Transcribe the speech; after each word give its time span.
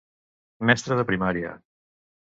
Mestre 0.69 0.99
de 1.01 1.07
Primària. 1.13 1.57